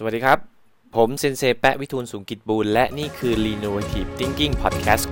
[0.00, 0.38] สวัสดีครับ
[0.96, 5.06] ผมเซนเซแปะวิทูลสูงกิจบูลและนี่คือ r e n o v a t i v e Thinking Podcast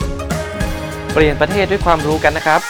[1.12, 2.60] เปลี่ยนประเทศด้วยความรู้กันนะครับ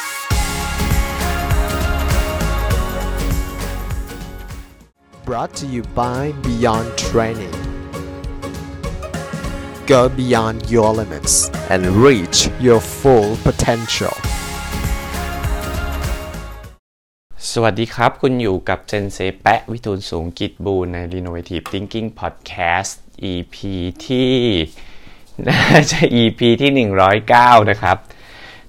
[5.26, 7.54] brought to you by Beyond Training.
[9.94, 11.34] Go beyond your limits
[11.72, 14.15] and reach your full potential.
[17.52, 22.94] สวัสดีครับ คุณอยู่กับเซนเซแปะวิทูลสูงกิจบูลใน r e n o v a t i v e Thinking Podcast
[23.32, 23.56] EP
[24.06, 24.32] ที่
[25.48, 26.88] น่าจะ EP ที่
[27.26, 27.96] 109 นะครับ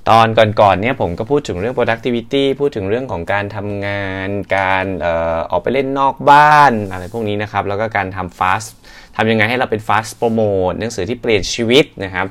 [0.09, 0.27] ตอน
[0.61, 8.69] ก่อนๆเนี่ยผมก็พูดถึงเรื่อง productivity พูดถึงเรื่องของการทำงาน การเออออกไปเล่นนอกบ้าน อะไรพวกนี้นะครับ แล้วก็การทำ fast
[9.15, 12.27] ทำยังไงให้เราเป็น fast promote หนังสือที่เปลี่ยนชีวิตนะครับ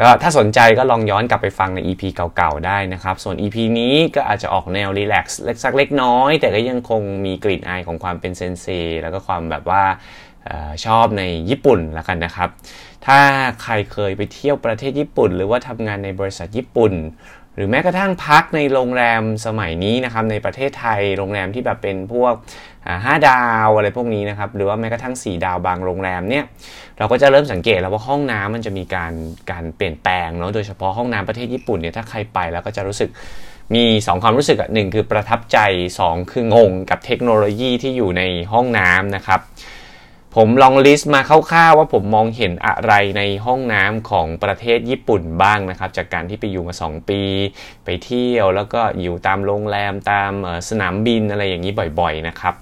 [0.00, 2.02] ก็ถ้าสนใจก็ลองย้อนกลับไปฟังใน EP
[2.36, 8.66] เก่าๆ ได้นะครับ ส่วน EP นี้ก็อาจจะออกแนวรีแลกซ์เล็กสักเล็กน้อย แต่ก็ยังคงมีกลิ่นอายของความเป็นเซนเซ
[9.00, 9.84] แล้วก็ความแบบว่า
[10.48, 12.48] ออชอบในญี่ปุ่นละกันนะครับ
[13.06, 13.18] ถ้า
[13.62, 16.92] ใครเคยไปเที่ยวประเทศญี่ปุ่น หรือว่าทำงานในบริษัทญี่ปุ่น
[17.56, 22.34] หรือแม้กระทั่งพักในโรงแรมสมัยนี้นะครับในประเทศไทยโรงแรมที่แบบเป็นพวก
[23.04, 26.44] ห้าดาวอะไรพวกนี้นะครับหรือว่าแม้กระทั่ง 4 ดาวบางโรงแรมเนี่ย
[26.98, 29.12] เราก็จะเริ่มสังเกตแล้วว่าห้องน้ำมันจะมีการ
[29.50, 33.10] การเปลี่ยนแปลงเนาะโดยเฉพาะห้องน้ำประเทศญี่ปุ่นเนี่ยถ้าใครไปแล้วก็จะรู้สึก
[33.74, 35.58] มี 2 ความรู้สึกอะหนึ่งคือประทับใจ
[35.98, 39.40] 2 คืองงกับเทคโนโลยีที่อยู่ในห้องน้ำนะครับ
[40.38, 47.22] ผมลองลิสต์มาคร่าวๆว่าผมมองเห็นอะไรในห้องน้ำของประเทศญี่ปุ่นบ้างนะครับ จากการที่ไปอยู่มา 2 ปี
[47.84, 50.32] ไปเที่ยวแล้วก็อยู่ตามโรงแรมตาม
[50.68, 52.54] สนามบินอะไรอย่างนี้บ่อยๆนะครับ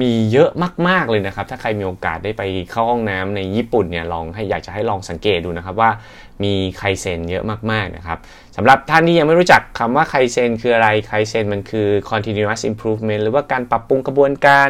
[0.00, 0.50] มีเยอะ
[0.88, 5.90] มาก ๆ เลยนะครับ ถ้าใครมีโอกาสได้ไปเข้าห้องน้ำในญี่ปุ่นเนี่ยลองให้อยากจะให้ลองสังเกตดูนะครับว่า
[6.44, 8.18] มีไคเซนเยอะมาก ๆ นะครับ
[8.56, 14.68] สำหรับท่านที่ยังไม่รู้จักคำว่าไคเซนคืออะไรไคเซนมันคือ continuous improvement หรือว่าการปรับปรุงกระบวนการ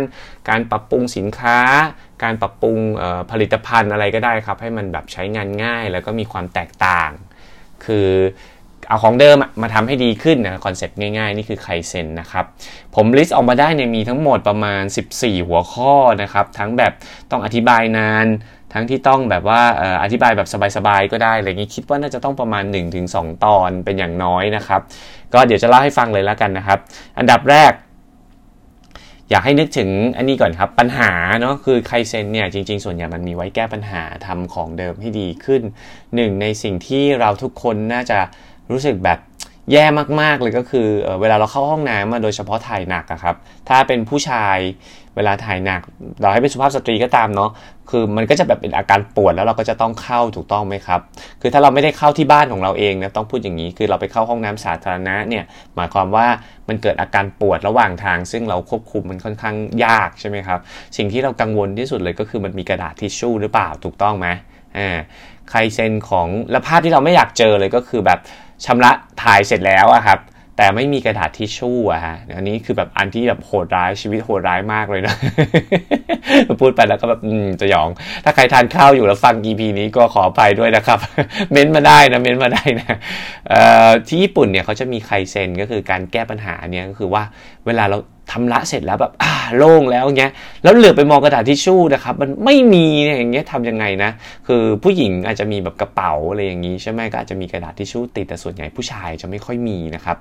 [0.48, 1.58] การปรับปรุงสินค้า
[2.24, 2.78] การปรับปรุง
[3.30, 7.10] ผลิตภัณฑ์อะไรก็ได้ครับ ให้มันแบบใช้งานง่าย แล้วก็มีความแตกต่าง
[7.84, 8.08] คือ
[8.88, 12.44] เอาของเดิมมาทำให้ดีขึ้นนะคอนเซปต์ง่ายๆ นี่คือไคเซนนะครับ
[12.94, 14.82] ผม list ออกมาได้เนี่ยมีทั้งหมดประมาณ
[15.14, 16.92] 14 หัวข้อนะครับ ทั้งแบบ
[17.30, 18.26] ต้องอธิบายนาน
[18.72, 19.62] ทั้งที่ต้องแบบว่า
[20.02, 22.64] อธิบายแบบสบายๆ ก็ได้อะไรอย่างนี้คิดว่าน่าจะต้องประมาณ
[23.04, 24.80] 1-2 ตอนเป็นอย่างน้อยนะครับ
[25.34, 26.78] ก็เดี๋ยวจะเล่าให้ฟังเลยแล้วกันนะครับ
[27.18, 27.72] อันดับแรก
[29.30, 35.62] อยากให้นึกถึงอันนี้ก่อนครับปัญหาเนาะคือไคเซนเนี่ยจริง ๆ ส่วนใหญ่มันมีไว้แก้ปัญหาทำของเดิมให้ดีขึ้น
[36.14, 38.18] หนึ่งในสิ่งที่เราทุกคนน่าจะ
[38.70, 39.18] รู้สึกแบบ
[39.72, 39.84] แย่
[40.20, 43.36] มากๆเลยก็คือเอเวลาเราเข้าห้องน้ำมาโดยเฉพาะถ่ายหนักอะครับ
[43.68, 44.58] ถ้าเป็นผู้ชาย
[45.16, 45.80] เวลาถ่ายหนัก
[46.20, 47.50] เราให้เป็นสุภาพสตรีก็ตามเนาะ
[47.90, 51.00] คือมันก็จะแบบเป็นอาการปวดแล้วเราก็จะต้องเข้าถูกต้องไหมครับ
[51.40, 55.44] คือถ้าเราไม่ได้เข้าที่บ้านของเราเองนะต้องพูดอย่างนี้ คือเราไปเข้าห้องน้ำสาธารณะเนี่ย
[55.76, 56.26] หมายความว่า
[56.68, 60.60] มันเกิดอาการปวดระหว่างทาง ซึ่งเราควบคุมมันค่อนข้างยากใช่ไหมครับ
[60.96, 64.28] สิ่งที่เรากังวลที่สุดเลยก็คือมันมีกระดาษทิชชู่หรือเปล่าถูกต้องไหม
[64.78, 64.98] อ่า
[65.50, 68.18] ใครเซ็นของและภาพที่เราไม่อยากเจอเลยก็คือแบบ
[68.64, 68.90] ชำระ
[69.22, 70.20] ถ่ายเสร็จแล้วอะครับ
[70.56, 75.14] แต่ไม่มีกระดาษทิชชู่อะฮะอันนี้คือแบบอันที่แบบโหดร้ายชีวิตโหดร้ายมากเลยนะ
[76.60, 77.20] พูดไปแล้วก็แบบ
[77.60, 77.88] จะหยอง
[78.24, 80.98] ถ้าใครทานข้าวอยู่แล้วฟัง EP นี้ก็ขอไปด้วยนะครับ
[81.52, 82.96] เม้นมาได้นะเม้นมาได้นะ
[84.08, 87.22] ที่ญี่ปุ่นเนี่ยเขาจะมีไคเซนก็คือการแก้ปัญหาเนี่ยก็คือว่า
[87.66, 87.98] เวลาเรา
[88.32, 90.32] ทำละเสร็จแล้วแบบอ่าโล่งแล้วเงี้ย
[90.62, 94.10] แล้วเหลือไปมองกระดาษทิชชู่นะครับมันไม่มีเนี่ยอย่างเงี้ยทำยังไงนะ
[94.46, 100.16] คือผู้หญิงอาจจะมีแบบกระเป๋าอะไรอย่างงี้ใช่ไหมก็อาจจะมีกระดาษทิชชู่ติดแต่ส่วนใหญ่ผู้ชายจะไม่ค่อยมีนะครับ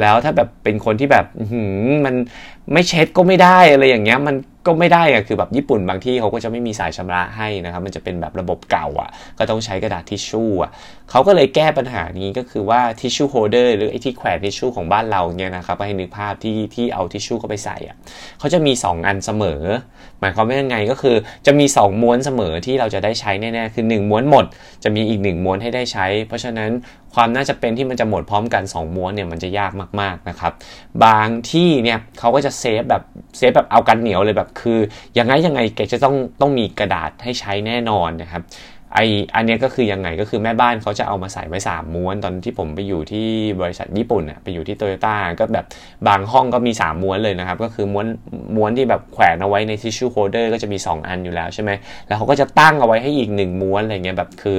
[0.00, 1.26] แล้วถ้าแบบเป็นคนที่แบบ
[2.04, 2.14] มัน
[2.72, 4.34] ไม่เช็ดก็ไม่ได้อะไรอย่างเงี้ยมัน
[4.66, 10.70] ก็ไม่ได้อะคือแบบญี่ปุ่นบางที่เขาก็จะไม่มีสายชำระให้นะครับมันจะเป็นแบบระบบเก่าอะ่ะ ก็ต้องใช้กระดาษทิชชู่อะ
[11.10, 17.96] เขาก็เลยแก้ปัญหานี้ก็คือว่าทิชชู่โฮเดอร์หรือไอ้ที่แขวนทิชชู่ของบ้านเราเนี่ยนะครับให้นึกภาพที่ที่เอาทิชชู่เข้าไปใส่อะ
[18.38, 19.62] เขาจะมี 2 อันเสมอ
[20.20, 21.16] หมายความว่ายังไงก็คือ
[21.46, 24.44] จะมี 2 ม้วนเสมอที่เราจะได้ใช้แน่ๆคือ 1 ม้วนหมด
[24.84, 26.70] จะมีอีก 1 ม้วนให้ได้ใช้ เพราะฉะนั้น
[27.14, 30.52] ความน่าจะเป็นที่มันจะหมดพร้อมกัน 2 ม้วนเนี่ยมันจะยากมากๆนะครับ
[31.04, 33.02] บางที่เนี่ยเขาก็จะเซฟแบบ
[33.36, 34.78] เซฟแบบเอากันเหนียวเลยแบบคือ
[35.18, 38.44] ยังไงยังไงแกจะต้องต้องมีกระดาษให้ใช้แน่นอนนะครับ
[38.94, 39.00] ไอ
[39.34, 43.26] อันนี้ก็คือยังไงก็คือแม่บ้านเขาจะเอามาใส่ไว้ 3 ม้วน ตอนที่ผมไปอยู่ที่
[43.60, 45.66] บริษัทญี่ปุ่นอะไปอยู่ที่โตโยต้าก็แบบ
[46.08, 48.06] บางห้องก็มี 3 ม้วนเลยนะครับ ก็คือม้วน
[48.56, 51.70] ม้วนที่แบบแขวนเอาไว้ในทิชชู่โฮเดอร์ก็จะมี 2 อันอยู่แล้วใช่ไหม
[52.06, 54.58] แล้วเขาก็จะตั้งเอาไว้ให้อีก 1 ม้วนอะไรเงี้ยแบบคือ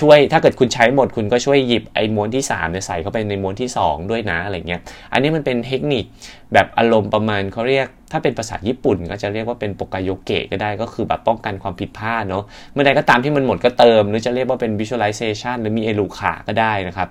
[0.00, 4.80] ช่วยถ้าเกิดคุณใช้หมดคุณก็ช่วยหยิบไอ้ม้วนที่3เนี่ยใส่เข้าไปในม้วนที่ 2 ด้วยนะอะไรเงี้ย
[5.12, 6.04] อันนี้มันเป็นเทคนิค
[6.52, 17.08] แบบอารมณ์ประมาณเขาเรียก ถ้าเป็นภาษาญี่ปุ่นก็จะเรียกว่าเป็นปกายเกะก็ได้ก็คือแบบป้องกันความผิดพลาดเนาะเมื่อใดก็ตามที่มันหมดก็เติม หรือจะเรียกว่าเป็น visualization หรือมีเอลูขาก็ได้นะครับ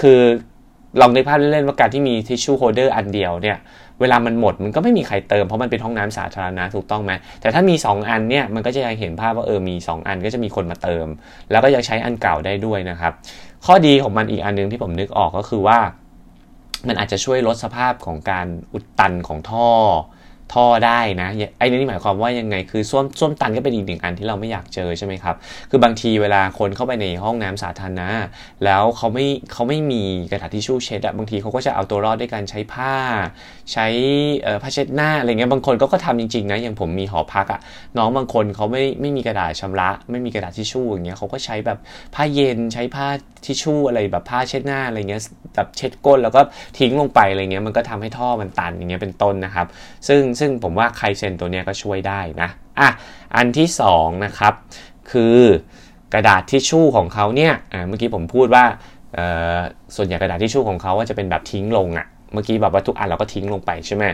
[0.00, 0.20] คือ
[1.00, 3.56] ลองในภาพเล่นๆว่าการที่มีทิชชู่ holder อันเดียวเนี่ย
[4.00, 11.06] เวลามันหมดมันก็ไม่มีใครเติมเพราะมันเป็นห้องน้ำสาธารณะถูกต้องไหมแต่ถ้ามี 2 อันเนี่ยมันก็จะยังเห็นภาพว่าเออมี 2 อันก็จะมีคนมาเติม
[11.50, 13.12] แล้วก็ยังใช้อันเก่าได้ด้วยนะครับ
[13.66, 15.78] ข้อดีของมันอีกอันนึงที่ผมนึกออกก็คือว่า
[16.88, 19.68] มันอาจจะช่วยลดสภาพของการอุดตันของท่อ
[20.54, 21.28] ท่อได้นะ
[21.58, 25.36] ไอ้นี่หมายความว่ายังไงคือส้วมส้วมตันก็เป็นอีกหนึ่งอันที่เราไม่อยากเจอใช่ไหมครับ
[25.70, 28.08] คือบางทีเวลาคนเข้าไปในห้องน้ำสาธารณะ
[28.64, 32.94] แล้วเขาไม่เขาไม่มีกระดาษทิชชู่เช็ดอะบางทีเขาก็จะเอาตัวรอดด้วยการใช้ผ้า
[33.72, 33.86] ใช้
[34.62, 37.60] ผ้าเช็ดหน้าอะไรเงี้ยบางคนก็ก็ทำจริงๆนะอย่างผมมีหอพักอะ
[37.98, 41.78] น้องบางคนเขาไม่ไม่มีกระดาษชำระ ไม่มีกระดาษทิชชู่อย่างเงี้ยเขาก็ใช้แบบ
[42.14, 43.06] ผ้าเย็นใช้ผ้า
[43.44, 45.22] ทิชชู่อะไรแบบผ้าเช็ดหน้าอะไรเงี้ย
[45.54, 46.40] แบบเช็ดก้นแล้วก็
[46.78, 49.66] ทิ้งลงไปอะไรเงี้ยมันก็ทำให้ท่อมันตันอย่างเงี้ยเป็นต้นนะครับ
[50.08, 52.50] ซึ่งซึ่งผมว่าไคเซนตัวนี้ก็ช่วยได้นะ
[52.80, 52.88] อะ
[53.36, 54.54] อันที่2นะครับ
[55.10, 55.38] คือ
[56.14, 58.64] กระดาษทิชชู่ของเขาเนี่ยอ่าเมื่อกี้ผมพูดว่า
[59.96, 64.04] ส่วนใหญ่กระดาษทิชชู่ของเขาว่าจะเป็นแบบทิ้งลงอะ่ะเมื่อกี้แบบว่าทุกอันเราก็ทิ้งลงไปใช่ไหม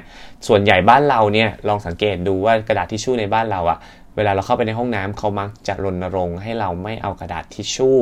[0.49, 3.79] ส่วนใหญ่บ้านเราเนี่ยลองสังเกตดูว่ากระดาษทิชชู่ในบ้านเราอะ่ะ
[4.17, 7.99] เวลาเราเข้าไปในห้องน้ำเขามักจะรณรงค์ให้เราไม่เอากระดาษทิชชู่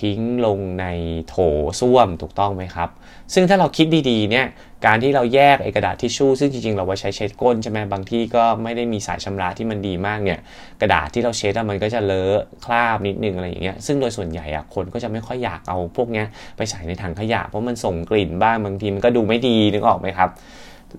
[0.00, 0.86] ทิ้งลงใน
[1.28, 1.36] โถ
[1.80, 2.88] ส้วมถูกต้องไหมครับ
[3.34, 4.46] ซึ่งถ้าเราคิดดีๆเนี่ย
[4.86, 10.38] การที่เราแยกไอกระดาษทิชชู่ซึ่งจริงๆเราไว้ใช้เช็ดก้นใช่ไหมบางที่ก็ไม่ได้มีสายชำระที่มันดีมากเนี่ย
[10.80, 16.26] กระดาษที่เราเช็ดมันก็จะเลอะคราบนิดนึงอะไรอย่างเงี้ยซึ่งโดยส่วนใหญ่อะคนก็จะไม่ค่อยอยากเอาพวกเนี้ย
[16.56, 20.30] ไปใส่ในถังขยะเพราะมันส่งกลิ่นบ้างบางทีมันก็ดูไม่ดีนึกออกไหมครับ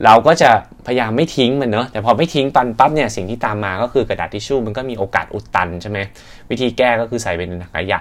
[0.05, 0.49] เราก็จะ
[0.85, 5.99] พยายามไม่ทิ้งมันเนอะแต่พอไม่ทิ้งปันปั๊บเนี่ยสิ่งที่ตามมาก็คือกระดาษทิชชู่มันก็มีโอกาสอุดตันใช่ไหม
[6.49, 7.99] วิธีแก้ก็คือใส่เป็นถังขยะ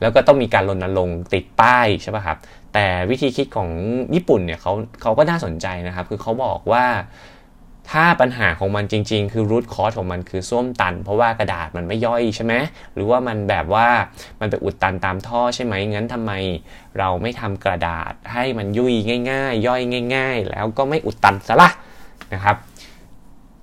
[0.00, 2.38] แล้วก็ต้องมีการรณรงค์ติดป้ายใช่ป่ะครับ
[2.74, 3.70] แต่วิธีคิดของ
[4.14, 4.72] ญี่ปุ่นเนี่ยเขา
[5.02, 6.84] เขาก็น่าสนใจนะครับ คือเขาบอกว่า
[7.92, 12.54] ถ้าปัญหาของมันจริง ๆ คือรูทคอสของมันคือส้วมตัน เพราะว่ากระดาษมันไม่ย่อยใช่ไหม
[12.94, 13.88] หรือว่ามันแบบว่า
[14.40, 16.32] มันไปอุดตันตามท่อใช่ไหมงั้นทำไม
[16.98, 18.92] เราไม่ทำกระดาษให้มันยุ่ย
[19.30, 19.80] ง่าย ๆ ย่อย
[20.14, 21.70] ง่าย ๆ แล้วก็ไม่อุดตันซะละ
[22.34, 22.56] นะครับ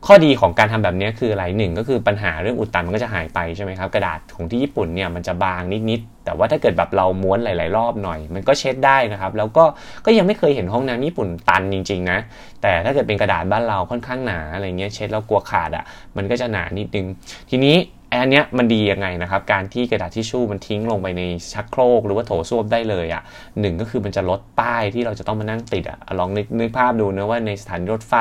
[0.07, 9.65] ข้อดีของการทำแบบนี้คืออะไรหนึ่งก็คือปัญหาเรื่องอุดตันมันก็จะหายไปใช่ไหมครับกระดาษของที่ญี่ปุ่นเนี่ยมันจะบางนิดๆแต่ว่าถ้าเกิดแบบเราม้วนหลาย ๆ รอบหน่อย มันก็เช็ดได้นะครับ แล้วก็
[10.05, 12.19] ก็ยังไม่เคยเห็นห้องน้ำญี่ปุ่นตันจริง ๆ นะ
[12.61, 15.83] แต่ถ้าเกิดเป็นกระดาษบ้านเราค่อนข้างหนาอะไรเงี้ยเช็ดแล้วกลัวขาดอะ่ะ
[16.17, 17.07] มันก็จะหนานิดนึง
[17.49, 17.75] ทีนี้
[18.21, 21.23] อันเนี้ยมันดียังไงนะครับ การที่กระดาษทิชชู่มันทิ้งลงไปใน
[21.53, 23.21] ชักโครก หรือว่าโถส้วมได้เลยอะ่ะ
[23.59, 28.15] หนึ่งก็คือมันจะลดป้ายที่เราจะต้องมานั่งติดอะ่ะลองนึกนึกภาพดูนะว่าในสถานีรถไฟ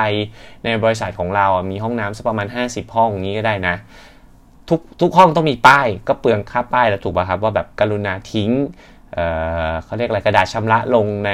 [0.64, 3.74] ในบริษัทของเราอะมีห้องน้ำสักประมาณ 50 ห้องนี้ก็ได้นะ
[4.68, 8.50] ทุกทุกห้องต้องมีป้ายก็เปลืองค่าป้ายแล้วถูกป่ะครับว่าแบบกรุณาทิ้ง
[9.14, 11.30] เเขาเรียกอะไรกระดาษชำระลงใน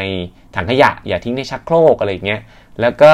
[0.54, 2.40] ถังขยะ อย่าทิ้งในชักโครกอะไรเงี้ย
[2.80, 3.12] แล้วก็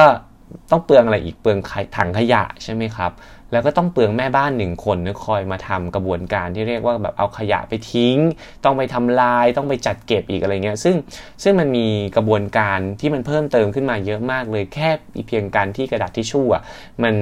[0.71, 1.57] ต้องเปลืองอะไรอีกเปลือง
[1.97, 3.11] ถังขยะใช่ไหมครับ
[3.51, 8.17] แล้วก็ต้องเปลืองแม่บ้านหนึ่งคนนะคอยมาทำกระบวนการที่เรียกว่าแบบเอาขยะไปทิ้ง
[8.63, 10.95] ต้องไปทำลายต้องไปจัดเก็บอีกอะไรเงี้ยซึ่ง
[11.43, 14.89] ซึ่งมันมีกระบวนการที่มันเพิ่มเติมขึ้นมาเยอะมากเลยแค่
[15.27, 16.63] เพียงการที่กระดาษทิชชู่อะ
[17.03, 17.13] มัน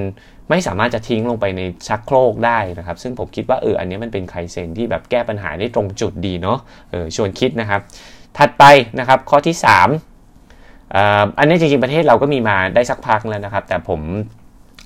[0.50, 6.58] ไม่สามารถจะทิ้งลงไปในชักโครกได้นะครับ ซึ่งผมคิดว่าเอออันนี้มันเป็นไคเซนที่แบบแก้ปัญหาได้ตรงจุดดีเนาะ
[6.90, 7.80] เออชวนคิดนะครับ
[8.38, 8.64] ถัดไป
[8.98, 10.13] นะครับข้อที่ 3
[11.38, 14.00] อันนี้จริงๆประเทศเราก็มีมาได้สักพักแล้วนะครับ แต่ผม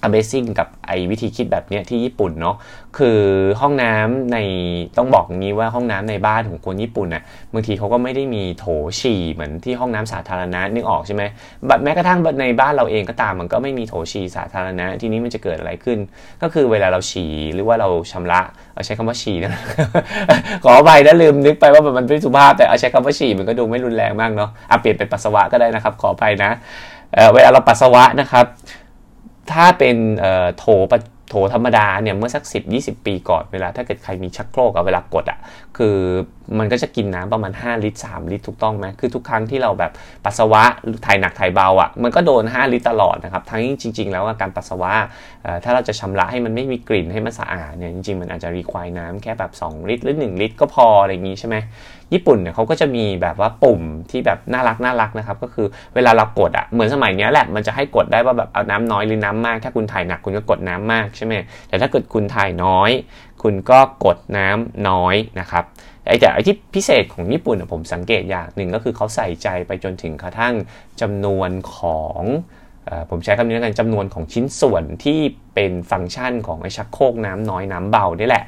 [0.07, 2.57] Amazing กับไอ้วิธีคิดแบบเนี้ยที่ญี่ปุ่นเนาะ
[2.99, 3.21] คือ
[3.61, 4.39] ห้องน้ำใน
[4.99, 7.23] ต้องบอกงี้ว่าห้องน้ำในบ้านของคนญี่ปุ่นน่ะ
[7.53, 8.67] บางทีเขาก็ไม่ได้มีโถ
[9.01, 11.23] ฉี่เหมือนที่ห้องน้ำสาธารณะนึกออกใช่ไหม
[11.85, 15.99] แม้กระทั่งในบ้านเราเองก็ตามมันก็ไม่มีโถฉี่สาธารณะทีนี้มันจะเกิดอะไรขึ้น
[16.43, 18.41] ก็คือเวลาเราฉี่หรือว่าเราชำระ
[18.75, 19.53] เอาใช้คำว่าฉี่นะ
[20.65, 26.51] ขออภัยนะลืมนึกไปว่ามันไม่สุภาพแต่เอาใช้คำว่าฉี่มันก็ดูไม่รุนแรงมากเนาะเอาเปลี่ยนเป็นปัสสาวะก็ได้นะครับ ขออภัยนะ
[27.33, 28.47] เวลาเราปัสสาวะนะครับ
[29.53, 29.97] ถ้าเป็น
[30.59, 30.67] โถ
[31.29, 32.43] โถธรรมดาเนี่ยเมื่อสัก
[32.75, 35.39] 10-20 ปีก่อนเวลาถ้าเกิดใครมีชักโครกอะเวลากดอะ
[35.77, 35.97] คือ
[36.59, 39.93] มันก็จะกินน้ำประมาณ 5 ลิตร 3 ลิตรถูกต้องไหมคือทุกครั้งที่เราแบบ
[40.25, 40.63] ปัสสาวะ
[41.07, 44.93] ถ่ายหนักถ่ายเบาอะมันก็โดน 5 ลิตรตลอดนะครับทั้งจริง ๆ แล้วการปัสสาวะ
[45.65, 51.57] ถ้าเราจะชำระให้มันไม่มีกลิ่นให้มันสะอาดเนี่ยจริงๆมันอาจจะรีควายน้ำแค่แบบ 2 ลิตร หรือ 1 ลิตรก็พออะไรอย่างนี้ใช่ไหม
[52.15, 61.33] ญี่ปุ่นเนี่ยเขาก็จะมีแบบว่าปุ่มที่แบบน่ารักน่ารักนะครับก็คือเวลาเรากดอะเหมือนสมัยนี้แหละมันจะให้กดได้ว่าแบบเอาน้ำน้อยหรือน้ำมาก ถ้าคุณถ่ายหนักคุณก็กดน้ำมากใช่ไหม
[61.69, 62.91] แต่ถ้าเกิดคุณถ่ายน้อย
[63.43, 65.65] คุณก็กดน้ำน้อยนะครับ
[66.07, 70.55] ไอ้แต่ไอ้ที่พิเศษของญี่ปุ่นผมสังเกตอย่างหนึ่งก็คือเขาใส่ใจไปจนถึงกระทั่ง
[71.01, 72.23] จำนวนของ
[73.11, 75.21] ผมใช้คำนี้แล้วกันจำนวนของชิ้นส่วนที่
[75.55, 78.45] เป็นฟังก์ชันของไอชักโครกน้ำน้อยน้ำเบานี่แหละ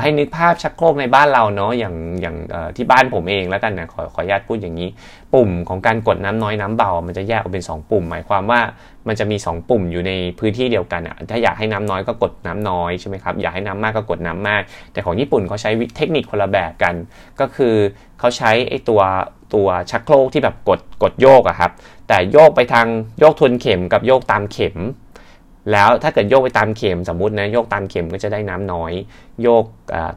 [0.00, 2.36] ให้นึกภาพชักโครกในบ้านเราเนาะอย่างอย่าง
[2.76, 4.88] ที่บ้านผมเองแล้วกันนะขอขออนุญาตพูดอย่างนี้
[5.34, 8.60] ปุ่มของการกดน้ำน้อยน้ำเบา มันจะแยกออกเป็น 2 ปุ่ม หมายความว่า
[9.08, 16.94] มันจะมี 2 ปุ่มอยู่ในพื้นที่เดียวกันอะถ้าอยากให้น้ำน้อยก็กดน้ำน้อยใช่ไหมครับอยากให้น้ำมากก็กดน้ำมาก แต่ของญี่ปุ่นเขาใช้เทคนิคคนละแบบกัน
[17.40, 17.74] ก็คือ
[18.18, 19.00] เขาใช้ไอ้ตัว
[19.54, 21.72] ตัวชักโครกที่แบบกดกดโยกอะครับ
[22.08, 22.86] แต่โยกไปทาง
[23.18, 24.76] โยกทวนเข็มกับโยกตามเข็ม
[25.72, 28.92] แล้วถ้าเกิดโยกไปตามเข็มสมมุตินะโยกตามเข็มก็จะได้น้ำน้อย
[29.42, 29.64] โยก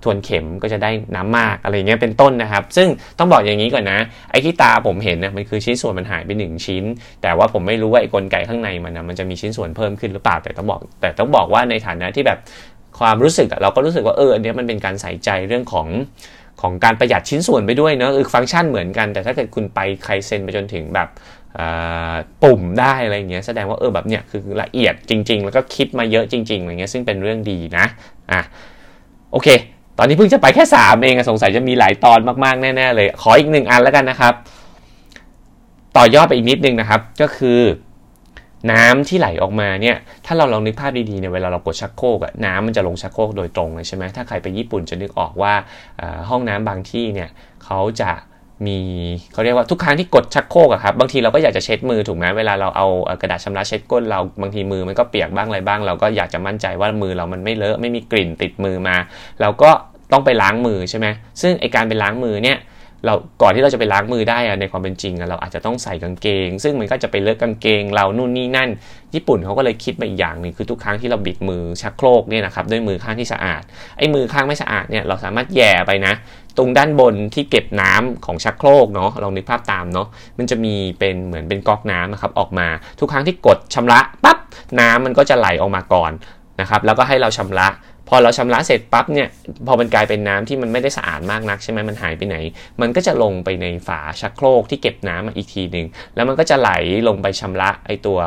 [0.04, 2.88] ทวนเข็มก็จะได้น้ำมากอะไรเงี้ยเป็นต้นนะครับ ซึ่ง
[3.20, 4.00] ต้องบอกอย่างนี้ก่อนนะ
[4.32, 6.84] ไอ้ที่ตาผมเห็นนะมันคือชิ้นส่วนมันหายไป1ชิ้น
[7.22, 12.40] แต่ว่าผมไม่รู้ว่าไอ้กลไกข้างในมันนะมันจะมีชิ้นส่วนเพิ่มขึ้นหรือเปล่าแต่ต้องบอก แต่ต้องบอกว่าในฐานะที่แบบ
[13.00, 15.88] ความรู้สึกเราก็รู้สึกว่าเอออันนี้มันเป็นการใส่ใจเรื่องของ
[16.62, 21.08] ของการประหยัดชิ้นส่วนไปด้วยเนาะคือฟังก์ชันเหมือนกัน แต่ถ้าเกิดคุณไปใครเซ็นไปจนถึงแบบ
[22.44, 27.86] ปุ่มได้อะไรเงี้ยแสดงว่าเออแบบเนี้ยคือละเอียดจริง ๆ แล้วก็คิดมาเยอะจริงๆอะไรเงี้ยซึ่งเป็นเรื่องดีนะ
[28.32, 28.42] อะ
[29.32, 29.48] โอเค
[29.98, 34.34] ตอนนี้เพิ่งจะไปแค่ 3 เองสงสัยจะมีหลายตอนมากๆ แน่ๆเลย ขออีกหนึ่งอันแล้วกันนะครับ
[35.98, 37.62] ต่อยอดไปอีกนิดนึงนะครับ ก็คือ
[38.72, 45.54] น้ำที่ไหลออกมาเนี่ย ถ้าเราลองนึกภาพดีๆเนี่ย เวลาเรากดชักโครกอะน้ำมันจะลงชักโครกโดยตรงเลยใช่ไหมถ้าใครไปญี่ปุ่นจะนึกออกว่า
[46.30, 47.30] ห้องน้ำบางที่เนี่ย
[47.64, 48.12] เขาจะ
[48.68, 48.80] มี
[49.34, 52.88] เขาเรียกว่าทุกครั้งที่กดชักโครกอะครับบางทีเราก็อยากจะเช็ดมือถูกไหมเวลาเราเอา
[53.22, 58.96] กระดาษชำระเช็ดก้นเราบางทีมือมันก็เปียกบ้างอะไรบ้าง เราก็อยากจะมั่นใจว่ามือเรามันไม่เลอะไม่มีกลิ่นติดมือมา
[59.42, 59.72] เราก็
[60.12, 61.08] ต้องไปล้างมือใช่ไหม
[61.42, 62.58] ซึ่งไอการไปล้างมือเนี่ย
[63.06, 68.70] เราก่อนที่เราจะไปล้างมือได้ในความเป็นจริงเราอาจจะต้องใส่กางเกง ซึ่งมันก็จะไปเลอะกางเกง เรานู่นนี่นั่น
[69.16, 73.62] ญี่ปุ่นเขาก็เลยคิดมาอีกอย่างหนึ่งคือทุกครั้งที่เราบิดมือชักโครกเนี่ยนะครับด้วยมือข้างที่สะอาด
[73.98, 76.14] ไอ้มือข้างไม่สะอาดเนี่ยเราสามารถแย่ไปนะ
[76.58, 82.68] ตรงด้านบนที่เก็บน้ำของชักโครกเนาะลองนึกภาพตามเนาะมันจะมีเป็นเหมือนเป็นก๊อกน้ำนะครับออกมา
[83.00, 84.38] ทุกครั้งที่กดชำระปั๊บ
[84.80, 86.12] น้ำมันก็จะไหลออกมาก่อน
[86.62, 87.68] นะครับแล้วก็ให้เราชำระ
[88.10, 89.30] พอเราชำระเสร็จปั๊บเนี่ย
[89.68, 92.36] พอมันกลายเป็นน้ำที่มันไม่ได้สะอาดมากนักใช่ไหมมันหายไปไหน
[92.82, 96.72] มันก็จะลงไปในฝาชักโครกที่เก็บน้ำมาอีกทีหนึ่งแล้วมันก็จะไหล
[97.08, 98.20] ลงไปชำระไอตัว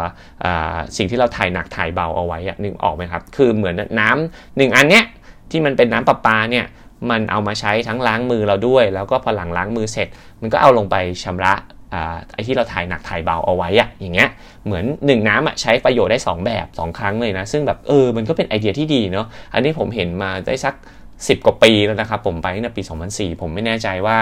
[0.97, 5.05] สิ่งที่เราถ่ายหนักถ่ายเบาเอาไว้อะนึงออกไหมครับ คือเหมือนน้ำหนึ่งอันเนี้ย
[5.51, 6.67] ที่มันเป็นน้ำประปาเนี่ย
[7.11, 10.09] มันเอามาใช้ทั้งล้างมือเราด้วย แล้วก็พอหลังล้างมือเสร็จ
[10.41, 11.53] มันก็เอาลงไปชำระ
[12.35, 14.29] ไอ้ที่เราถ่ายหนักถ่ายเบาเอาไว้อะอย่างเงี้ย
[14.65, 20.75] เหมือน 1 น้ำอะใช้ประโยชน์ได้ 2 แบบ 2 ครั้งเลยนะ ซึ่งแบบเออมันก็เป็นไอเดียที่ดีเนาะอันนี้ผมเห็นมาได้สัก
[21.09, 22.83] 10 กว่าปีแล้วนะครับ ผมไปตั้งแต่ปี
[23.13, 24.17] 2004 ผมไม่แน่ใจว่า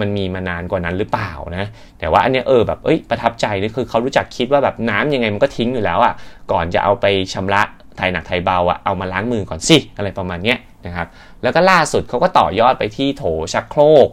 [0.00, 1.64] มันมีมานานกว่านั้นหรือเปล่านะ
[1.98, 6.14] แต่ว่าอันนี้เออแบบเอ้ยประทับใจนี่คือเขารู้จักคิดว่าแบบน้ำยังไงมันก็ทิ้งอยู่แล้วอะ่ะ
[6.52, 7.62] ก่อนจะเอาไปชำระ
[7.98, 11.06] ถ่ายหนักถ่ายเบาอะ่ะเอามาล้างมือก่อนสิอะไรประมาณเนี้ยนะครับ
[11.42, 14.08] แล้วก็ล่าสุดเขาก็ต่อยอดไปที่โถชักโครก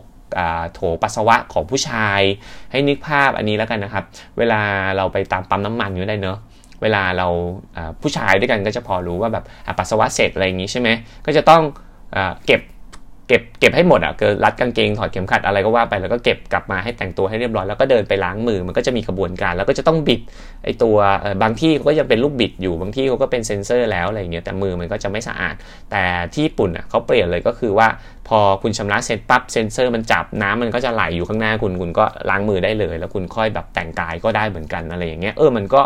[0.74, 2.22] โถปัสสาวะของผู้ชาย
[2.72, 4.04] ให้นึกภาพอันนี้แล้วกันนะครับ
[4.38, 4.62] เวลา
[4.98, 6.38] เราไปตามปั๊มน้ำมันอยู่ได้เนอะ
[6.82, 7.28] เวลาเรา
[8.02, 9.46] ผู้ชายด้วยกันก็จะพอรู้ว่าแบบ
[9.78, 10.90] ปัสสาวะเสร็จอะไรอย่างนี้ใช่ไหม
[11.26, 11.62] ก็จะต้อง
[12.46, 12.62] เก็บ
[13.32, 20.22] เก็บเก็บให้หมดอะเกิดรัดกางเกงถอดเข็มขัดอะไรก็ว่าไปแล้วก็เก็บกลับมาให้แต่งตัวให้เรียบร้อยแล้วก็เดินไปล้างมือมันก็จะมีกระบวนการ แล้วก็จะต้องบิด
[20.64, 20.98] ไอตัว
[21.42, 25.56] บางที่เขาก็ยังเป็นลูกบิดอยู่บางที่เขาก็เป็นเซ็นเซอร์แล้วอะไรเงี้ยแต่มือมันก็จะไม่สะอาด
[25.92, 27.88] แต่ที่ญี่ปุ่นอะเขาเปลี่ยนเลยก็คือว่า
[28.28, 35.82] พอคุณชำระเสร็จปั๊บเซ็นเซอร์มันจับน้ำมันก็จะไหลอยู่ข้างหน้าคุณคุณก็ล้างมือได้เลย แล้วคุณค่อยแบบแต่งกายก็ได้เหมือนกันอะไรอย่างเงี้ยเออมันก็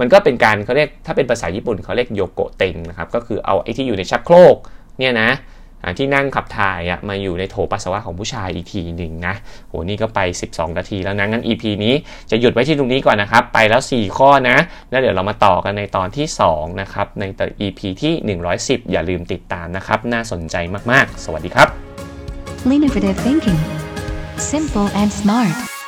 [0.00, 4.56] มันก็เป็นการเขาเรียกถ้าเป็นภาษาญี่ปุ่นเขาเรียกโยโกเต็งนะครับก็คือเอาไอ้ที่อยู่ในชักโครก
[4.98, 5.30] เนี่ยนะ
[5.98, 9.34] ที่นั่งขับถ่ายมาอยู่ในโถปัสสาวะของผู้ชายอีกทีหนึ่งนะ
[9.68, 10.20] โหนี่ก็ไป
[10.50, 11.94] 12 นาทีแล้วนะงั้น EP นี้
[12.30, 14.56] จะหยุดไว้ที่ตรงนี้ก่อนนะครับ ไปแล้ว 4 ข้อนะ
[14.90, 20.56] แล้วเดี๋ยวเรามาต่อกันในตอนที่ 2 นะครับ ในต EP ที่ 110 อย่าลืมติดตามนะครับ น่าสนใจ
[20.90, 21.68] มาก ๆ สวัสดีครับ
[22.76, 23.60] Innovative thinking
[24.52, 25.79] simple and smart